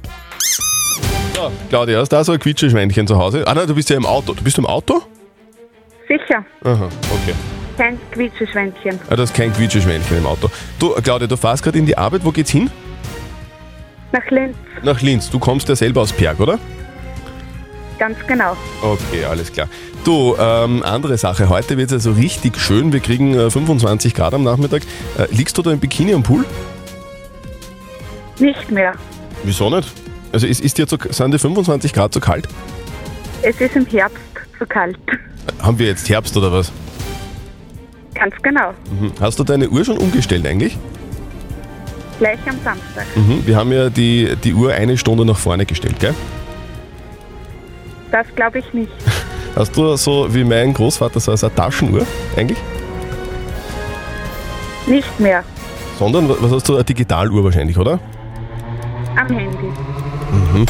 So, 1.43 1.51
Claudia, 1.69 1.99
hast 1.99 2.09
du 2.09 2.15
da 2.15 2.23
so 2.23 2.31
ein 2.31 2.39
Quietscheschweinchen 2.39 3.05
zu 3.05 3.17
Hause? 3.17 3.45
Ah 3.45 3.53
nein, 3.53 3.67
du 3.67 3.75
bist 3.75 3.89
ja 3.89 3.97
im 3.97 4.05
Auto. 4.05 4.33
Du 4.33 4.41
bist 4.43 4.57
im 4.57 4.65
Auto? 4.65 5.01
Sicher, 6.07 6.45
Aha, 6.63 6.85
okay. 6.85 7.33
kein 7.77 7.99
Quietscheschwänzchen. 8.11 8.97
Ah, 9.09 9.15
du 9.17 9.23
hast 9.23 9.33
kein 9.33 9.51
Quietscheschweinchen 9.51 10.17
im 10.19 10.25
Auto. 10.25 10.49
Du, 10.79 10.91
Claudia, 11.01 11.27
du 11.27 11.35
fährst 11.35 11.61
gerade 11.63 11.79
in 11.79 11.85
die 11.85 11.97
Arbeit. 11.97 12.23
Wo 12.23 12.31
geht's 12.31 12.51
hin? 12.51 12.69
Nach 14.13 14.25
Linz, 14.29 14.55
Nach 14.83 15.01
Linz. 15.01 15.29
Du 15.29 15.37
kommst 15.39 15.67
ja 15.67 15.75
selber 15.75 16.01
aus 16.01 16.13
Perg, 16.13 16.39
oder? 16.39 16.59
ganz 17.99 18.17
genau. 18.27 18.55
Okay, 18.81 19.23
alles 19.23 19.51
klar. 19.51 19.67
Du, 20.03 20.35
ähm, 20.37 20.83
andere 20.83 21.17
Sache. 21.17 21.47
Heute 21.47 21.77
wird 21.77 21.89
es 21.89 22.05
also 22.05 22.11
richtig 22.11 22.57
schön. 22.57 22.91
Wir 22.91 22.99
kriegen 22.99 23.33
äh, 23.33 23.49
25 23.49 24.13
Grad 24.13 24.33
am 24.33 24.43
Nachmittag. 24.43 24.83
Äh, 25.17 25.27
liegst 25.31 25.57
du 25.57 25.61
da 25.61 25.71
im 25.71 25.79
Bikini 25.79 26.13
am 26.13 26.23
Pool? 26.23 26.45
Nicht 28.39 28.71
mehr. 28.71 28.93
Wieso 29.43 29.69
nicht? 29.69 30.02
Also 30.33 30.47
ist, 30.47 30.61
ist 30.61 30.77
dir 30.77 30.87
zu, 30.87 30.97
sind 31.09 31.31
die 31.31 31.37
25 31.37 31.93
Grad 31.93 32.11
zu 32.11 32.19
kalt? 32.19 32.47
Es 33.43 33.61
ist 33.61 33.75
im 33.75 33.85
Herbst 33.85 34.17
zu 34.57 34.65
kalt. 34.65 34.97
Haben 35.61 35.77
wir 35.77 35.87
jetzt 35.87 36.09
Herbst 36.09 36.35
oder 36.35 36.51
was? 36.51 36.71
Ganz 38.15 38.33
genau. 38.41 38.71
Mhm. 38.99 39.13
Hast 39.19 39.37
du 39.37 39.43
deine 39.43 39.69
Uhr 39.69 39.85
schon 39.85 39.97
umgestellt 39.97 40.45
eigentlich? 40.47 40.77
Gleich 42.17 42.39
am 42.47 42.57
Samstag. 42.63 43.05
Mhm. 43.15 43.45
Wir 43.45 43.55
haben 43.55 43.71
ja 43.71 43.89
die, 43.89 44.35
die 44.43 44.53
Uhr 44.53 44.73
eine 44.73 44.97
Stunde 44.97 45.23
nach 45.23 45.37
vorne 45.37 45.65
gestellt, 45.65 45.99
gell? 45.99 46.15
Das 48.11 48.25
glaube 48.35 48.59
ich 48.59 48.73
nicht. 48.73 48.91
Hast 49.55 49.77
du 49.77 49.95
so 49.97 50.33
wie 50.33 50.43
mein 50.43 50.73
Großvater 50.73 51.19
so 51.19 51.31
eine 51.31 51.55
Taschenuhr 51.55 52.07
eigentlich? 52.35 52.57
Nicht 54.87 55.19
mehr. 55.19 55.43
Sondern, 55.99 56.27
was 56.27 56.51
hast 56.51 56.67
du? 56.67 56.73
Eine 56.73 56.83
Digitaluhr 56.83 57.43
wahrscheinlich, 57.43 57.77
oder? 57.77 57.99
Am 59.15 59.27
Handy. 59.27 59.71
Ähm, 60.33 60.65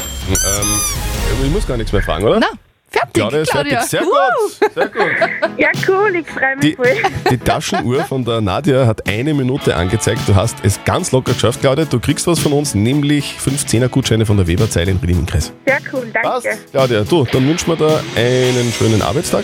ich 1.46 1.52
muss 1.52 1.68
gar 1.68 1.78
nichts 1.78 1.92
mehr 1.92 2.02
fragen, 2.02 2.26
oder? 2.26 2.40
na, 2.40 2.48
fertig, 2.90 3.14
Claudia 3.14 3.40
ist 3.42 3.52
Claudia. 3.52 3.82
fertig. 3.82 3.90
Sehr 3.90 4.02
gut, 4.02 4.74
sehr 4.76 4.88
gut. 4.88 5.58
Ja, 5.58 5.70
cool, 5.88 6.16
ich 6.16 6.28
freue 6.28 6.56
mich 6.58 6.62
Die, 6.62 6.76
voll. 6.76 6.88
die 7.32 7.38
Taschenuhr 7.38 8.04
von 8.06 8.24
der 8.26 8.42
Nadja 8.42 8.86
hat 8.86 9.08
eine 9.08 9.34
Minute 9.34 9.76
angezeigt. 9.76 10.22
Du 10.28 10.36
hast 10.36 10.58
es 10.64 10.80
ganz 10.86 11.12
locker 11.12 11.34
geschafft, 11.34 11.62
Claudia. 11.62 11.86
Du 11.86 12.00
kriegst 12.00 12.28
was 12.28 12.40
von 12.40 12.54
uns, 12.54 12.76
nämlich 12.76 13.36
15er 13.44 13.88
Gutscheine 13.90 14.26
von 14.26 14.38
der 14.38 14.48
Weberzeile 14.48 14.92
in 14.92 14.98
Rieding-Kreis. 14.98 15.52
Sehr 15.66 15.80
cool, 15.94 16.08
Passt, 16.22 16.46
danke. 16.46 16.60
Claudia. 16.72 17.04
Du, 17.04 17.26
dann 17.32 17.48
wünschen 17.48 17.68
wir 17.68 17.76
dir 17.76 18.04
einen 18.16 18.72
schönen 18.78 19.02
Arbeitstag 19.02 19.44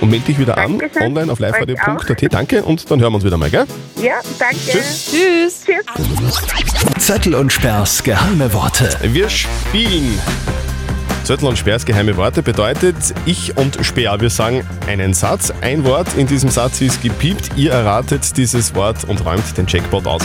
und 0.00 0.10
melde 0.10 0.26
dich 0.26 0.38
wieder 0.38 0.58
an, 0.58 0.78
Dankeschön. 0.78 1.02
online 1.02 1.32
auf 1.32 1.38
liveradio.at. 1.38 2.32
Danke 2.32 2.62
und 2.62 2.90
dann 2.90 3.00
hören 3.00 3.12
wir 3.12 3.16
uns 3.16 3.24
wieder 3.24 3.36
mal, 3.36 3.50
gell? 3.50 3.66
Ja, 4.02 4.20
danke. 4.38 4.56
Tschüss. 4.56 5.10
Tschüss. 5.10 5.64
Tschüss. 5.64 7.04
Zettel 7.04 7.34
und 7.34 7.52
Sperrs 7.52 8.02
geheime 8.02 8.52
Worte. 8.52 8.88
Wir 9.02 9.28
spielen. 9.28 10.18
Zettel 11.24 11.48
und 11.48 11.56
Sperrs 11.56 11.86
geheime 11.86 12.16
Worte 12.18 12.42
bedeutet, 12.42 12.96
ich 13.24 13.56
und 13.56 13.78
Sperr, 13.80 14.20
wir 14.20 14.28
sagen 14.28 14.66
einen 14.86 15.14
Satz. 15.14 15.52
Ein 15.62 15.84
Wort 15.84 16.08
in 16.18 16.26
diesem 16.26 16.50
Satz 16.50 16.82
ist 16.82 17.02
gepiept. 17.02 17.50
Ihr 17.56 17.72
erratet 17.72 18.36
dieses 18.36 18.74
Wort 18.74 19.04
und 19.04 19.24
räumt 19.24 19.56
den 19.56 19.66
Jackpot 19.66 20.06
aus. 20.06 20.22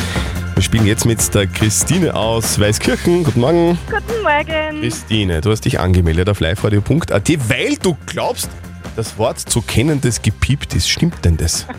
Wir 0.56 0.64
spielen 0.64 0.86
jetzt 0.86 1.06
mit 1.06 1.34
der 1.34 1.48
Christine 1.48 2.14
aus 2.14 2.60
Weißkirchen. 2.60 3.24
Guten 3.24 3.40
Morgen. 3.40 3.80
Guten 3.90 4.22
Morgen. 4.24 4.82
Christine, 4.82 5.40
du 5.40 5.52
hast 5.52 5.64
dich 5.64 5.80
angemeldet 5.80 6.28
auf 6.28 6.42
liveradio.at, 6.42 7.30
weil 7.50 7.78
du 7.82 7.98
glaubst, 8.06 8.50
das 9.00 9.18
Wort 9.18 9.40
zu 9.40 9.62
kennen, 9.62 10.02
das 10.02 10.22
gepiept 10.22 10.76
ist. 10.76 10.90
Stimmt 10.90 11.24
denn 11.26 11.38
das? 11.38 11.66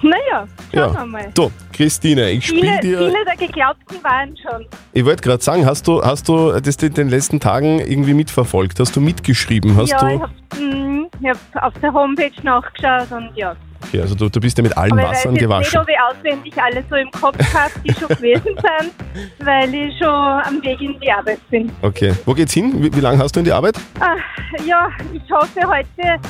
Naja, 0.00 0.46
schauen 0.72 0.94
wir 0.94 1.06
mal. 1.06 1.30
Du, 1.34 1.50
Christine, 1.72 2.30
ich 2.30 2.46
spiele 2.46 2.78
Viele, 2.80 2.80
dir. 2.80 2.98
viele 2.98 3.24
der 3.24 3.36
Geglaubten 3.36 3.96
waren 4.04 4.36
schon. 4.36 4.64
Ich 4.92 5.04
wollte 5.04 5.22
gerade 5.22 5.42
sagen, 5.42 5.66
hast 5.66 5.88
du, 5.88 6.00
hast 6.02 6.28
du 6.28 6.52
das 6.60 6.76
in 6.76 6.94
den 6.94 7.08
letzten 7.08 7.40
Tagen 7.40 7.80
irgendwie 7.80 8.14
mitverfolgt? 8.14 8.78
Hast 8.78 8.94
du 8.94 9.00
mitgeschrieben? 9.00 9.74
Hast 9.76 9.90
ja, 9.90 9.98
du, 9.98 10.28
ich 11.20 11.28
habe 11.28 11.38
hab 11.54 11.62
auf 11.64 11.80
der 11.80 11.92
Homepage 11.92 12.30
nachgeschaut 12.44 13.10
und 13.10 13.30
ja. 13.34 13.56
Okay, 13.84 14.00
also 14.00 14.14
du, 14.14 14.28
du 14.28 14.40
bist 14.40 14.56
ja 14.58 14.62
mit 14.62 14.76
allen 14.76 14.92
Aber 14.92 15.02
ich 15.02 15.08
weiß 15.08 15.16
Wassern 15.18 15.34
gewaschen. 15.34 15.80
nicht, 15.80 15.80
ob 15.80 15.88
ich 15.88 16.18
auswendig 16.18 16.62
alle 16.62 16.84
so 16.88 16.96
im 16.96 17.10
Kopf 17.10 17.54
habe, 17.54 17.72
die 17.84 17.92
schon 17.94 18.08
gewesen 18.08 18.44
sind, 18.44 19.46
weil 19.46 19.74
ich 19.74 19.96
schon 19.98 20.08
am 20.08 20.62
Weg 20.62 20.80
in 20.80 20.98
die 21.00 21.10
Arbeit 21.10 21.40
bin. 21.50 21.70
Okay, 21.82 22.12
wo 22.24 22.34
geht's 22.34 22.52
hin? 22.52 22.72
Wie, 22.82 22.94
wie 22.94 23.00
lange 23.00 23.18
hast 23.18 23.34
du 23.34 23.40
in 23.40 23.44
die 23.44 23.52
Arbeit? 23.52 23.76
Ah, 24.00 24.16
ja, 24.64 24.88
ich 25.12 25.30
hoffe 25.30 25.60
heute 25.66 26.20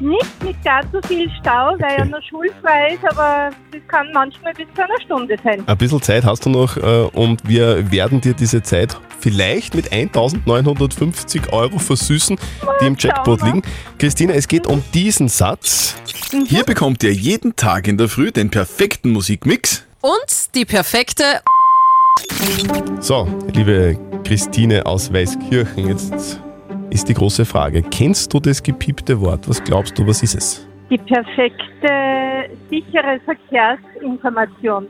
nicht 0.00 0.44
mit 0.44 0.62
gar 0.64 0.82
zu 0.90 1.00
viel 1.06 1.30
Stau, 1.40 1.76
weil 1.78 1.98
ja 1.98 2.04
noch 2.04 2.22
schulfrei 2.28 2.94
ist, 2.94 3.04
aber 3.04 3.50
das 3.70 3.80
kann 3.88 4.08
manchmal 4.12 4.52
bis 4.54 4.66
zu 4.74 4.82
einer 4.82 5.00
Stunde 5.04 5.36
sein. 5.44 5.62
Ein 5.66 5.76
bisschen 5.78 6.02
Zeit 6.02 6.24
hast 6.24 6.44
du 6.44 6.50
noch 6.50 6.76
äh, 6.76 7.08
und 7.12 7.48
wir 7.48 7.90
werden 7.90 8.20
dir 8.20 8.34
diese 8.34 8.62
Zeit 8.62 8.96
vielleicht 9.22 9.74
mit 9.74 9.92
1950 9.92 11.52
Euro 11.52 11.78
versüßen, 11.78 12.36
die 12.80 12.86
im 12.86 12.96
Jackpot 12.98 13.42
liegen. 13.42 13.62
Christina, 13.98 14.34
es 14.34 14.48
geht 14.48 14.66
um 14.66 14.82
diesen 14.92 15.28
Satz. 15.28 15.96
Hier 16.46 16.64
bekommt 16.64 17.02
ihr 17.04 17.12
jeden 17.12 17.54
Tag 17.56 17.86
in 17.86 17.96
der 17.96 18.08
Früh 18.08 18.32
den 18.32 18.50
perfekten 18.50 19.10
Musikmix 19.10 19.86
Und 20.00 20.54
die 20.54 20.64
perfekte 20.64 21.22
So, 23.00 23.28
liebe 23.54 23.96
Christine 24.24 24.84
aus 24.84 25.12
Weißkirchen, 25.12 25.88
jetzt 25.88 26.40
ist 26.90 27.08
die 27.08 27.14
große 27.14 27.44
Frage. 27.44 27.82
Kennst 27.82 28.34
du 28.34 28.40
das 28.40 28.62
gepiepte 28.62 29.20
Wort? 29.20 29.48
Was 29.48 29.62
glaubst 29.62 29.98
du, 29.98 30.06
was 30.06 30.22
ist 30.22 30.34
es? 30.34 30.66
Die 30.90 30.98
perfekte, 30.98 32.50
sichere 32.68 33.20
Verkehrsinformation. 33.24 34.88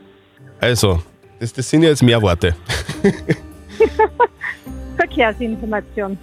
Also, 0.59 0.99
das, 1.39 1.53
das 1.53 1.69
sind 1.69 1.83
ja 1.83 1.89
jetzt 1.89 2.03
mehr 2.03 2.21
Worte. 2.21 2.55
Verkehrsinformation. 4.97 6.17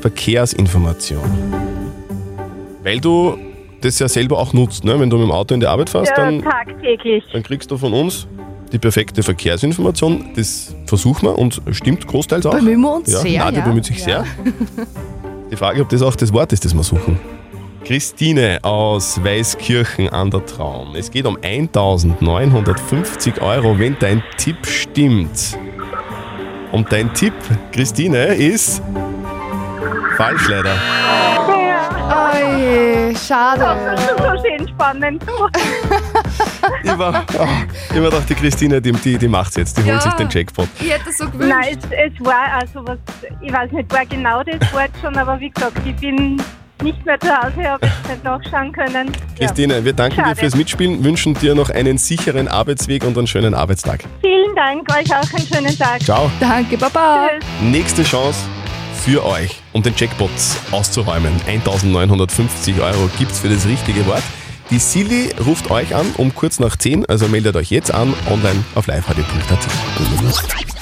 Verkehrsinformation. 0.00 1.22
Weil 2.82 3.00
du 3.00 3.36
das 3.80 3.98
ja 3.98 4.08
selber 4.08 4.38
auch 4.38 4.52
nutzt, 4.52 4.84
ne? 4.84 4.98
wenn 4.98 5.10
du 5.10 5.16
mit 5.18 5.26
dem 5.26 5.32
Auto 5.32 5.54
in 5.54 5.60
die 5.60 5.66
Arbeit 5.66 5.90
fährst, 5.90 6.10
Ja, 6.10 6.16
dann, 6.24 6.42
tagtäglich. 6.42 7.24
dann 7.32 7.42
kriegst 7.42 7.70
du 7.70 7.76
von 7.76 7.92
uns 7.92 8.26
die 8.72 8.78
perfekte 8.78 9.22
Verkehrsinformation. 9.22 10.30
Das 10.36 10.74
versuchen 10.86 11.26
wir 11.28 11.38
und 11.38 11.60
stimmt 11.72 12.06
großteils 12.06 12.46
auch. 12.46 12.54
Bemühen 12.54 12.80
wir 12.80 12.94
uns 12.96 13.12
ja, 13.12 13.18
sehr, 13.20 13.44
Nadja 13.44 13.60
ja. 13.60 13.66
bemüht 13.66 13.84
sich 13.84 13.98
Ja. 13.98 14.04
sehr. 14.04 14.24
Die 15.50 15.56
Frage, 15.56 15.80
ob 15.80 15.88
das 15.88 16.02
auch 16.02 16.14
das 16.14 16.30
Wort 16.34 16.52
ist, 16.52 16.64
das 16.66 16.74
wir 16.74 16.82
suchen. 16.82 17.18
Christine 17.82 18.58
aus 18.62 19.22
Weißkirchen 19.24 20.10
an 20.10 20.30
der 20.30 20.44
Traun. 20.44 20.94
Es 20.94 21.10
geht 21.10 21.24
um 21.24 21.38
1950 21.42 23.40
Euro, 23.40 23.78
wenn 23.78 23.96
dein 23.98 24.22
Tipp 24.36 24.66
stimmt. 24.66 25.56
Und 26.72 26.92
dein 26.92 27.12
Tipp, 27.14 27.32
Christine, 27.72 28.34
ist 28.34 28.82
falsch 30.16 30.48
leider. 30.48 30.74
Oje, 32.10 33.14
schade. 33.16 33.76
So 34.18 34.42
schön 34.46 34.68
spannend. 34.68 35.22
Ich 36.82 36.98
war, 36.98 37.24
oh, 37.38 37.46
ich 37.90 37.94
mir 37.96 38.02
gedacht, 38.02 38.28
die 38.28 38.34
Christine, 38.34 38.80
die, 38.80 38.92
die, 38.92 39.18
die 39.18 39.28
macht's 39.28 39.56
jetzt, 39.56 39.76
die 39.78 39.82
Ja. 39.82 39.94
holt 39.94 40.02
sich 40.02 40.12
den 40.14 40.28
Jackpot. 40.28 40.68
Ich 40.80 40.90
hätte 40.92 41.12
so 41.12 41.26
gewünscht. 41.28 41.54
Nein, 41.54 41.78
es, 41.78 42.12
es 42.14 42.24
war 42.24 42.52
also 42.60 42.86
was, 42.86 42.98
ich 43.40 43.52
weiß 43.52 43.72
nicht, 43.72 43.92
war 43.92 44.06
genau 44.06 44.42
das 44.42 44.72
Wort 44.72 44.90
schon, 45.02 45.16
aber 45.16 45.38
wie 45.40 45.50
gesagt, 45.50 45.76
ich 45.84 45.96
bin 45.96 46.40
nicht 46.82 47.04
mehr 47.04 47.18
zu 47.20 47.28
Hause, 47.28 47.68
habe 47.68 47.86
jetzt 47.86 48.08
nicht 48.08 48.24
nachschauen 48.24 48.72
können. 48.72 49.12
Christine, 49.36 49.84
wir 49.84 49.92
danken 49.92 50.16
dir 50.16 50.22
Schade. 50.22 50.40
fürs 50.40 50.54
Mitspielen, 50.54 51.04
wünschen 51.04 51.34
dir 51.34 51.54
noch 51.54 51.70
einen 51.70 51.98
sicheren 51.98 52.48
Arbeitsweg 52.48 53.04
und 53.04 53.16
einen 53.16 53.26
schönen 53.26 53.54
Arbeitstag. 53.54 54.04
Vielen 54.20 54.54
Dank, 54.54 54.88
euch 54.92 55.14
auch 55.14 55.32
einen 55.34 55.46
schönen 55.46 55.78
Tag. 55.78 56.02
Ciao. 56.02 56.30
Danke, 56.40 56.76
Baba. 56.76 57.28
Tschüss. 57.28 57.44
Nächste 57.62 58.02
Chance 58.02 58.40
für 59.04 59.24
euch, 59.24 59.60
um 59.72 59.82
den 59.82 59.94
Jackpot 59.96 60.30
auszuräumen. 60.72 61.32
1950 61.46 62.80
Euro 62.80 63.08
gibt's 63.18 63.38
für 63.40 63.48
das 63.48 63.66
richtige 63.66 64.06
Wort. 64.06 64.22
Die 64.70 64.78
Silly 64.78 65.30
ruft 65.46 65.70
euch 65.70 65.94
an 65.94 66.06
um 66.18 66.34
kurz 66.34 66.60
nach 66.60 66.76
10, 66.76 67.06
also 67.06 67.26
meldet 67.28 67.56
euch 67.56 67.70
jetzt 67.70 67.92
an, 67.92 68.12
online 68.28 68.64
auf 68.74 68.86
liveradio.at. 68.86 70.77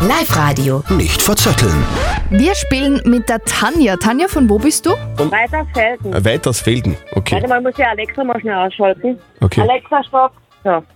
Live-Radio. 0.00 0.82
Nicht 0.90 1.22
verzetteln. 1.22 1.84
Wir 2.30 2.54
spielen 2.54 3.00
mit 3.04 3.28
der 3.28 3.42
Tanja. 3.44 3.96
Tanja, 3.96 4.28
von 4.28 4.48
wo 4.48 4.58
bist 4.58 4.86
du? 4.86 4.90
Weiter 4.90 5.66
Felden. 5.74 6.12
Äh, 6.12 6.24
Weitersfelden, 6.24 6.96
okay. 7.14 7.34
Warte 7.36 7.48
mal, 7.48 7.60
muss 7.60 7.78
ich 7.78 7.86
Alexa 7.86 8.24
mal 8.24 8.40
schnell 8.40 8.54
ausschalten. 8.54 9.18
Okay. 9.40 9.60
Alexa, 9.60 10.02
stopp. 10.04 10.32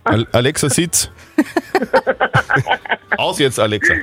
Al 0.03 0.27
Alexa, 0.31 0.69
sitz. 0.69 1.09
Aus 3.17 3.39
jetzt, 3.39 3.59
Alexa. 3.59 3.93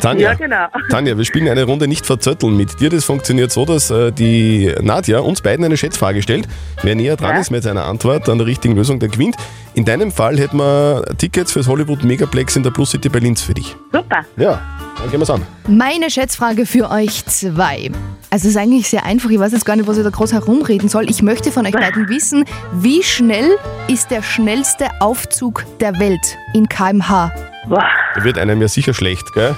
Tanja, 0.00 0.30
Ja, 0.30 0.34
genau. 0.34 0.66
Tanja, 0.90 1.16
wir 1.16 1.24
spielen 1.24 1.48
eine 1.48 1.64
Runde 1.64 1.88
nicht 1.88 2.06
verzötteln 2.06 2.56
mit 2.56 2.80
dir. 2.80 2.90
Das 2.90 3.04
funktioniert 3.04 3.50
so, 3.50 3.64
dass 3.64 3.90
äh, 3.90 4.12
die 4.12 4.72
Nadja 4.80 5.18
uns 5.20 5.40
beiden 5.42 5.64
eine 5.64 5.76
Schätzfrage 5.76 6.22
stellt. 6.22 6.48
Wer 6.82 6.94
näher 6.94 7.16
dran 7.16 7.36
ist 7.40 7.50
mit 7.50 7.62
seiner 7.62 7.86
Antwort 7.86 8.28
an 8.28 8.38
der 8.38 8.46
richtigen 8.46 8.76
Lösung, 8.76 9.00
der 9.00 9.08
gewinnt. 9.08 9.36
In 9.74 9.84
deinem 9.84 10.12
Fall 10.12 10.38
hätten 10.38 10.58
wir 10.58 11.04
Tickets 11.18 11.52
fürs 11.52 11.66
Hollywood 11.66 12.04
Megaplex 12.04 12.56
in 12.56 12.62
der 12.62 12.70
Plus 12.70 12.92
City 12.92 13.08
Berlins 13.08 13.42
für 13.42 13.54
dich. 13.54 13.74
Super. 13.92 14.24
Ja, 14.36 14.60
dann 15.00 15.10
gehen 15.10 15.20
wir's 15.20 15.30
an. 15.30 15.42
Meine 15.66 16.10
Schätzfrage 16.10 16.66
für 16.66 16.90
euch 16.90 17.24
zwei. 17.26 17.90
Also 18.30 18.46
es 18.48 18.54
ist 18.54 18.56
eigentlich 18.56 18.88
sehr 18.88 19.04
einfach. 19.04 19.30
Ich 19.30 19.38
weiß 19.38 19.52
jetzt 19.52 19.64
gar 19.64 19.76
nicht, 19.76 19.86
was 19.86 19.96
ich 19.96 20.04
da 20.04 20.10
groß 20.10 20.32
herumreden 20.32 20.88
soll. 20.88 21.08
Ich 21.08 21.22
möchte 21.22 21.50
von 21.50 21.66
euch 21.66 21.72
beiden 21.72 22.08
wissen, 22.08 22.44
wie 22.72 23.02
schnell 23.02 23.56
ist 23.88 24.10
der 24.10 24.22
schnellste 24.22 24.88
Aufzug 25.00 25.64
der 25.80 25.98
Welt 25.98 26.36
in 26.54 26.68
kmh? 26.68 27.32
Da 27.68 28.24
wird 28.24 28.38
einem 28.38 28.60
ja 28.62 28.68
sicher 28.68 28.94
schlecht, 28.94 29.32
gell? 29.34 29.54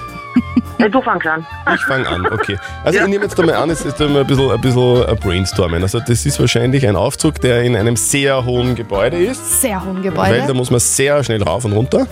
Du 0.91 1.01
fangst 1.01 1.27
an. 1.27 1.45
Ich 1.75 1.81
fange 1.81 2.07
an, 2.07 2.25
okay. 2.27 2.57
Also 2.83 2.99
ich 2.99 3.07
nehme 3.07 3.23
jetzt 3.23 3.39
einmal 3.39 3.55
an, 3.55 3.69
es 3.69 3.81
ist 3.85 4.01
einmal 4.01 4.21
ein 4.21 4.27
bisschen, 4.27 4.51
ein 4.51 4.59
bisschen 4.61 5.05
ein 5.05 5.15
brainstormen. 5.17 5.81
Also 5.83 5.99
das 5.99 6.25
ist 6.25 6.39
wahrscheinlich 6.39 6.87
ein 6.87 6.95
Aufzug, 6.95 7.39
der 7.41 7.61
in 7.63 7.75
einem 7.75 7.95
sehr 7.95 8.43
hohen 8.43 8.75
Gebäude 8.75 9.17
ist. 9.17 9.61
Sehr 9.61 9.83
hohen 9.83 9.97
Weil 9.97 10.03
Gebäude. 10.03 10.43
da 10.47 10.53
muss 10.53 10.71
man 10.71 10.79
sehr 10.79 11.23
schnell 11.23 11.43
rauf 11.43 11.65
und 11.65 11.73
runter. 11.73 12.07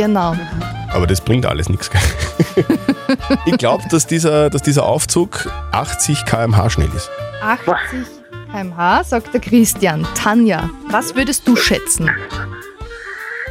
Genau. 0.00 0.34
Aber 0.94 1.06
das 1.06 1.20
bringt 1.20 1.44
alles 1.44 1.68
nichts. 1.68 1.90
ich 3.46 3.58
glaube, 3.58 3.84
dass 3.90 4.06
dieser, 4.06 4.48
dass 4.48 4.62
dieser 4.62 4.86
Aufzug 4.86 5.46
80 5.72 6.24
km/h 6.24 6.70
schnell 6.70 6.88
ist. 6.96 7.10
80 7.42 7.74
kmh, 8.50 9.04
sagt 9.04 9.34
der 9.34 9.42
Christian. 9.42 10.06
Tanja, 10.14 10.70
was 10.88 11.14
würdest 11.14 11.46
du 11.46 11.54
schätzen? 11.54 12.10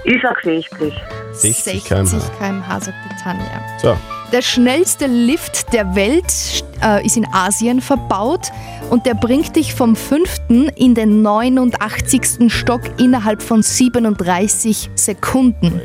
Ich 0.06 0.20
sag 0.24 0.42
60. 0.44 0.92
60 1.34 1.84
60 1.84 1.86
km/h. 1.86 2.20
kmh, 2.40 2.80
sagt 2.80 2.98
die 3.12 3.24
Tanja. 3.24 3.62
So, 3.80 3.96
Der 4.32 4.42
schnellste 4.42 5.06
Lift 5.06 5.72
der 5.72 5.94
Welt 5.96 6.64
äh, 6.84 7.06
ist 7.06 7.16
in 7.16 7.28
Asien 7.32 7.80
verbaut 7.80 8.52
und 8.90 9.06
der 9.06 9.14
bringt 9.14 9.56
dich 9.56 9.76
vom 9.76 9.96
fünften 9.96 10.70
in 10.70 10.96
den 10.96 11.22
89. 11.22 12.52
Stock 12.52 12.82
innerhalb 12.98 13.44
von 13.44 13.62
37 13.62 14.90
Sekunden. 14.96 15.80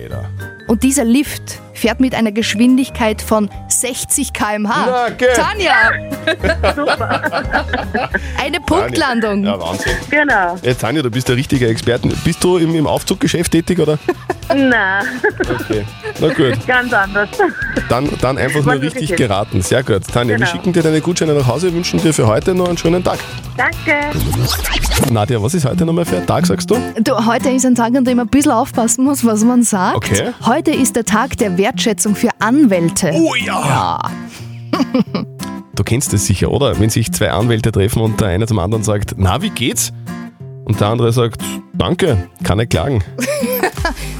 Und 0.66 0.83
dieser 0.83 1.04
Lift 1.04 1.61
fährt 1.75 2.00
mit 2.00 2.14
einer 2.14 2.33
Geschwindigkeit 2.33 3.21
von 3.21 3.50
60 3.68 4.33
km/h. 4.33 5.11
Geh. 5.18 5.26
Tanja! 5.35 5.90
Eine 8.42 8.61
Punktlandung. 8.61 9.44
ja, 9.44 9.61
Wahnsinn. 9.61 9.92
Genau. 10.09 10.56
Jetzt, 10.62 10.80
Tanja, 10.80 11.02
du 11.02 11.11
bist 11.11 11.28
der 11.28 11.37
richtige 11.37 11.68
Experte. 11.68 12.09
Bist 12.25 12.42
du 12.42 12.56
im, 12.56 12.75
im 12.75 12.87
Aufzuggeschäft 12.87 13.52
tätig, 13.52 13.78
oder? 13.78 13.99
Nein, 14.49 15.05
Okay, 15.61 15.85
na 16.21 16.29
gut. 16.29 16.67
ganz 16.67 16.93
anders. 16.93 17.29
Dann, 17.89 18.09
dann 18.21 18.37
einfach 18.39 18.65
nur 18.65 18.75
richtig 18.75 19.01
geschickt. 19.03 19.17
geraten. 19.19 19.63
Sehr 19.63 19.83
gut. 19.83 20.03
Tanja, 20.13 20.35
wir 20.35 20.39
Genau. 20.39 20.51
schicken 20.51 20.73
dir 20.73 20.83
deine 20.83 21.01
Gutscheine 21.01 21.33
nach 21.35 21.47
Hause, 21.47 21.73
wünschen 21.73 22.01
dir 22.01 22.13
für 22.13 22.27
heute 22.27 22.55
noch 22.55 22.69
einen 22.69 22.77
schönen 22.79 23.03
Tag. 23.03 23.19
Danke. 23.57 24.11
Nadja, 25.13 25.43
was 25.43 25.55
ist 25.55 25.65
heute 25.65 25.85
nochmal 25.87 26.05
für 26.05 26.17
ein 26.19 26.27
Tag, 26.27 26.47
sagst 26.47 26.71
du? 26.71 26.77
Du, 27.03 27.27
heute 27.27 27.51
ist 27.51 27.65
ein 27.65 27.75
Tag, 27.75 27.95
an 27.97 28.05
dem 28.05 28.17
man 28.19 28.27
ein 28.27 28.31
bisschen 28.31 28.53
aufpassen 28.53 29.05
muss, 29.05 29.25
was 29.25 29.43
man 29.45 29.63
sagt. 29.63 29.97
Okay. 29.97 30.31
Heute 30.45 30.71
ist 30.73 30.95
der 30.97 31.05
Tag 31.05 31.37
der 31.39 31.57
Wertschätzung 31.57 32.15
für 32.15 32.31
Anwälte. 32.39 33.11
Oh 33.15 33.35
ja! 33.35 33.99
Du 35.75 35.83
kennst 35.85 36.13
es 36.15 36.27
sicher, 36.27 36.51
oder? 36.51 36.79
Wenn 36.79 36.91
sich 36.91 37.13
zwei 37.13 37.31
Anwälte 37.31 37.73
treffen 37.73 38.01
und 38.03 38.21
der 38.21 38.29
eine 38.29 38.47
zum 38.47 38.59
anderen 38.59 38.85
sagt, 38.85 39.15
na, 39.17 39.41
wie 39.43 39.51
geht's? 39.51 39.93
Und 40.65 40.81
der 40.81 40.89
andere 40.89 41.13
sagt, 41.13 41.43
danke, 41.73 42.29
kann 42.43 42.59
nicht 42.59 42.71
klagen. 42.71 43.03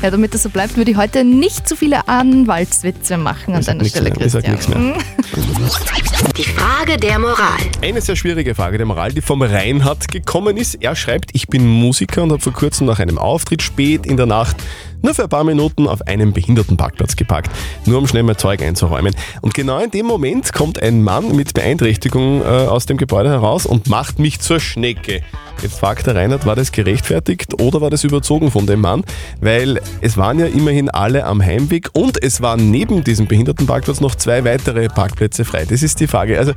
Ja, 0.05 0.11
damit 0.11 0.35
das 0.35 0.43
so 0.43 0.51
bleibt, 0.51 0.77
würde 0.77 0.91
ich 0.91 0.99
heute 0.99 1.25
nicht 1.25 1.67
zu 1.67 1.77
viele 1.77 2.07
Anwaltswitze 2.09 3.17
machen 3.17 3.55
an 3.55 3.61
Ich 3.61 3.67
deiner 3.67 3.87
Stelle, 3.87 4.11
mehr, 4.11 4.27
ich 4.27 4.33
sag 4.33 4.45
Christian. 4.45 4.89
nichts 4.89 5.01
mehr. 5.33 6.31
Die 6.37 6.43
Frage 6.43 6.99
der 6.99 7.19
Moral. 7.19 7.57
Eine 7.81 8.03
sehr 8.03 8.15
schwierige 8.15 8.55
Frage 8.55 8.77
der 8.77 8.87
Moral, 8.87 9.15
die 9.15 9.23
vom 9.23 9.41
Reinhard 9.41 10.09
gekommen 10.09 10.59
ist. 10.59 10.75
Er 10.83 10.95
schreibt, 10.95 11.31
ich 11.33 11.49
bin 11.49 11.67
Musiker 11.67 12.23
und 12.23 12.33
habe 12.33 12.43
vor 12.43 12.53
kurzem 12.53 12.87
nach 12.87 12.99
einem 12.99 13.17
Auftritt 13.17 13.63
spät 13.63 14.05
in 14.05 14.19
der 14.19 14.27
Nacht 14.27 14.57
nur 15.05 15.15
für 15.15 15.25
ein 15.25 15.29
paar 15.29 15.45
Minuten 15.45 15.87
auf 15.87 16.03
einem 16.09 16.33
Behindertenparkplatz 16.33 17.15
geparkt, 17.15 17.51
nur 17.85 17.99
um 17.99 18.09
schnell 18.09 18.23
mein 18.23 18.39
Zeug 18.39 18.63
einzuräumen. 18.63 19.15
Und 19.43 19.53
genau 19.53 19.79
in 19.79 19.91
dem 19.91 20.07
Moment 20.07 20.53
kommt 20.53 20.83
ein 20.83 21.03
Mann 21.03 21.37
mit 21.37 21.53
Beeinträchtigung 21.53 22.41
äh, 22.41 22.45
aus 22.45 22.87
dem 22.87 22.97
Gebäude 22.97 23.29
heraus 23.29 23.67
und 23.67 23.89
macht 23.89 24.19
mich 24.19 24.41
zur 24.41 24.61
Schnecke. 24.61 25.21
Jetzt 25.63 25.79
fragt 25.79 26.07
der 26.07 26.15
Reinhard, 26.17 26.47
war 26.47 26.57
das 26.57 26.73
gerechtfertigt 26.73 27.61
oder 27.61 27.81
war 27.83 27.91
das 27.91 28.03
überzogen 28.03 28.51
von 28.51 28.67
dem 28.67 28.81
Mann? 28.81 29.05
Weil 29.41 29.81
es 30.01 30.17
waren 30.17 30.39
ja 30.39 30.47
immerhin 30.47 30.89
alle 30.89 31.25
am 31.25 31.43
Heimweg 31.43 31.91
und 31.93 32.23
es 32.23 32.41
waren 32.41 32.71
neben 32.71 33.05
diesem 33.05 33.27
Behindertenparkplatz 33.27 34.01
noch 34.01 34.15
zwei 34.15 34.45
weitere 34.45 34.89
Parkplätze 34.89 35.45
frei. 35.45 35.67
Das 35.67 35.83
ist 35.83 36.01
die 36.01 36.07
Frage. 36.07 36.39
Also 36.39 36.55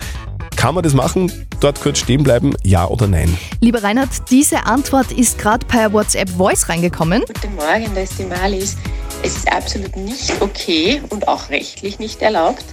kann 0.58 0.74
man 0.74 0.84
das 0.84 0.96
machen, 0.96 1.32
dort 1.60 1.80
kurz 1.80 2.00
stehen 2.00 2.24
bleiben, 2.24 2.56
ja 2.64 2.88
oder 2.88 3.08
nein? 3.08 3.38
Lieber 3.62 3.84
Reinhard, 3.84 4.10
diese 4.32 4.66
Antwort 4.66 5.12
ist 5.12 5.38
gerade 5.38 5.64
per 5.66 5.94
WhatsApp 5.94 6.30
Voice 6.32 6.68
reingekommen. 6.68 7.24
Guten 7.28 7.56
Morgen, 7.56 7.94
da 7.94 8.02
ist 8.02 8.18
die 8.18 8.24
Marlies. 8.40 8.78
Es 9.24 9.36
ist 9.36 9.52
absolut 9.52 9.96
nicht 9.96 10.42
okay 10.42 11.02
und 11.10 11.28
auch 11.28 11.50
rechtlich 11.50 11.98
nicht 11.98 12.22
erlaubt, 12.22 12.66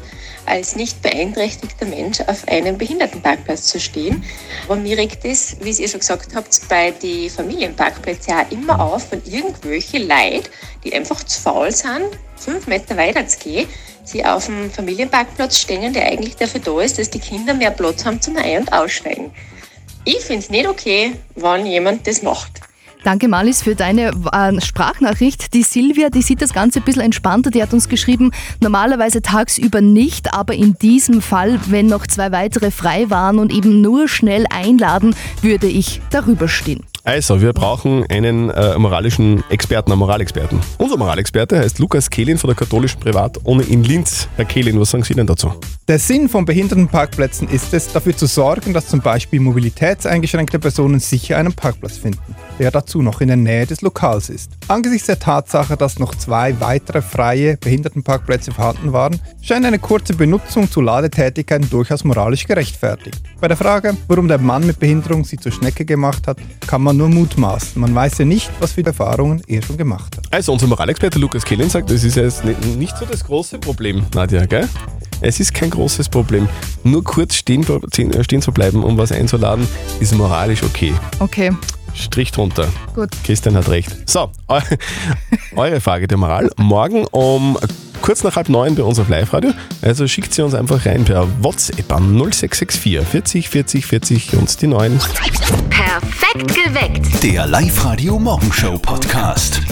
als 0.46 0.76
nicht 0.76 1.00
beeinträchtigter 1.00 1.86
Mensch 1.86 2.20
auf 2.20 2.46
einem 2.48 2.76
Behindertenparkplatz 2.76 3.68
zu 3.68 3.80
stehen. 3.80 4.22
Aber 4.66 4.76
mir 4.76 4.98
regt 4.98 5.24
es, 5.24 5.56
wie 5.62 5.70
ihr 5.70 5.88
schon 5.88 6.00
gesagt 6.00 6.34
habt, 6.34 6.60
bei 6.68 6.90
den 6.90 7.30
Familienparkplätzen 7.30 8.34
ja 8.34 8.46
immer 8.50 8.78
auf, 8.78 9.10
wenn 9.10 9.22
irgendwelche 9.24 9.98
Leute, 9.98 10.50
die 10.84 10.94
einfach 10.94 11.24
zu 11.24 11.40
faul 11.40 11.72
sind, 11.72 12.10
fünf 12.36 12.66
Meter 12.66 12.96
weiter 12.98 13.26
zu 13.26 13.38
gehen, 13.38 13.66
sie 14.04 14.22
auf 14.22 14.46
dem 14.46 14.70
Familienparkplatz 14.70 15.58
stehen, 15.58 15.94
der 15.94 16.04
eigentlich 16.06 16.36
dafür 16.36 16.60
da 16.60 16.80
ist, 16.82 16.98
dass 16.98 17.08
die 17.08 17.20
Kinder 17.20 17.54
mehr 17.54 17.70
Platz 17.70 18.04
haben 18.04 18.20
zum 18.20 18.36
Ein- 18.36 18.60
und 18.60 18.72
Aussteigen. 18.72 19.32
Ich 20.04 20.20
finde 20.20 20.40
es 20.40 20.50
nicht 20.50 20.68
okay, 20.68 21.12
wenn 21.36 21.64
jemand 21.64 22.06
das 22.06 22.20
macht. 22.20 22.60
Danke 23.04 23.28
Malis 23.28 23.62
für 23.62 23.74
deine 23.74 24.12
äh, 24.32 24.60
Sprachnachricht. 24.62 25.52
Die 25.52 25.62
Silvia, 25.62 26.08
die 26.08 26.22
sieht 26.22 26.40
das 26.40 26.54
Ganze 26.54 26.80
ein 26.80 26.84
bisschen 26.84 27.02
entspannter. 27.02 27.50
Die 27.50 27.62
hat 27.62 27.74
uns 27.74 27.90
geschrieben, 27.90 28.32
normalerweise 28.60 29.20
tagsüber 29.20 29.82
nicht, 29.82 30.32
aber 30.32 30.54
in 30.54 30.78
diesem 30.78 31.20
Fall, 31.20 31.60
wenn 31.66 31.86
noch 31.86 32.06
zwei 32.06 32.32
weitere 32.32 32.70
frei 32.70 33.10
waren 33.10 33.38
und 33.38 33.52
eben 33.52 33.82
nur 33.82 34.08
schnell 34.08 34.46
einladen, 34.48 35.14
würde 35.42 35.66
ich 35.66 36.00
darüber 36.08 36.48
stehen. 36.48 36.82
Also, 37.06 37.42
wir 37.42 37.52
brauchen 37.52 38.06
einen 38.08 38.48
äh, 38.48 38.78
moralischen 38.78 39.44
Experten, 39.50 39.92
einen 39.92 39.98
Moralexperten. 39.98 40.58
Unser 40.78 40.96
Moralexperte 40.96 41.58
heißt 41.58 41.78
Lukas 41.78 42.08
Kehlin 42.08 42.38
von 42.38 42.48
der 42.48 42.56
katholischen 42.56 42.98
Privatuni 42.98 43.64
in 43.64 43.84
Linz. 43.84 44.26
Herr 44.36 44.46
Kehlin, 44.46 44.80
was 44.80 44.92
sagen 44.92 45.04
Sie 45.04 45.12
denn 45.12 45.26
dazu? 45.26 45.52
Der 45.86 45.98
Sinn 45.98 46.30
von 46.30 46.46
Behindertenparkplätzen 46.46 47.46
ist 47.50 47.74
es, 47.74 47.92
dafür 47.92 48.16
zu 48.16 48.24
sorgen, 48.24 48.72
dass 48.72 48.88
zum 48.88 49.02
Beispiel 49.02 49.38
mobilitätseingeschränkte 49.40 50.58
Personen 50.58 50.98
sicher 50.98 51.36
einen 51.36 51.52
Parkplatz 51.52 51.98
finden, 51.98 52.34
der 52.58 52.70
dazu 52.70 53.02
noch 53.02 53.20
in 53.20 53.28
der 53.28 53.36
Nähe 53.36 53.66
des 53.66 53.82
Lokals 53.82 54.30
ist. 54.30 54.50
Angesichts 54.68 55.06
der 55.06 55.18
Tatsache, 55.18 55.76
dass 55.76 55.98
noch 55.98 56.14
zwei 56.14 56.58
weitere 56.58 57.02
freie 57.02 57.58
Behindertenparkplätze 57.58 58.50
vorhanden 58.50 58.94
waren, 58.94 59.20
scheint 59.42 59.66
eine 59.66 59.78
kurze 59.78 60.14
Benutzung 60.14 60.70
zu 60.70 60.80
Ladetätigkeiten 60.80 61.68
durchaus 61.68 62.02
moralisch 62.02 62.46
gerechtfertigt. 62.46 63.20
Bei 63.44 63.48
der 63.48 63.58
Frage, 63.58 63.94
warum 64.08 64.26
der 64.26 64.38
Mann 64.38 64.66
mit 64.66 64.80
Behinderung 64.80 65.22
sie 65.22 65.36
zur 65.36 65.52
Schnecke 65.52 65.84
gemacht 65.84 66.26
hat, 66.26 66.38
kann 66.66 66.80
man 66.80 66.96
nur 66.96 67.10
mutmaßen. 67.10 67.78
Man 67.78 67.94
weiß 67.94 68.16
ja 68.16 68.24
nicht, 68.24 68.50
was 68.58 68.72
für 68.72 68.82
Erfahrungen 68.86 69.42
er 69.46 69.60
schon 69.60 69.76
gemacht 69.76 70.16
hat. 70.16 70.24
Also, 70.30 70.50
unser 70.50 70.66
Moralexperte 70.66 71.18
Lukas 71.18 71.44
Kehlin 71.44 71.68
sagt, 71.68 71.90
das 71.90 72.04
ist 72.04 72.16
jetzt 72.16 72.42
nicht, 72.42 72.64
nicht 72.78 72.96
so 72.96 73.04
das 73.04 73.22
große 73.22 73.58
Problem, 73.58 74.02
Nadja, 74.14 74.46
gell? 74.46 74.66
Es 75.20 75.40
ist 75.40 75.52
kein 75.52 75.68
großes 75.68 76.08
Problem. 76.08 76.48
Nur 76.84 77.04
kurz 77.04 77.34
stehen, 77.34 77.66
stehen 78.22 78.40
zu 78.40 78.50
bleiben, 78.50 78.82
um 78.82 78.96
was 78.96 79.12
einzuladen, 79.12 79.68
ist 80.00 80.14
moralisch 80.14 80.62
okay. 80.62 80.94
Okay. 81.18 81.52
Strich 81.92 82.32
drunter. 82.32 82.66
Gut. 82.94 83.10
Christian 83.24 83.56
hat 83.56 83.68
recht. 83.68 84.08
So, 84.08 84.30
eu 84.48 84.60
eure 85.56 85.82
Frage 85.82 86.08
der 86.08 86.16
Moral. 86.16 86.50
Morgen 86.56 87.04
um 87.10 87.58
kurz 88.04 88.22
nach 88.22 88.36
halb 88.36 88.50
neun 88.50 88.74
bei 88.74 88.82
uns 88.82 88.98
auf 88.98 89.08
Live-Radio. 89.08 89.52
Also 89.80 90.06
schickt 90.06 90.34
sie 90.34 90.42
uns 90.42 90.52
einfach 90.52 90.84
rein 90.84 91.06
per 91.06 91.26
WhatsApp 91.42 91.90
an 91.90 92.14
0664 92.18 93.00
40 93.00 93.48
40 93.48 93.86
40 93.86 94.36
und 94.36 94.60
die 94.60 94.66
9. 94.66 94.98
Perfekt 95.70 96.54
geweckt. 96.54 97.22
Der 97.22 97.46
Live-Radio 97.46 98.18
Morgenshow 98.18 98.76
Podcast. 98.76 99.62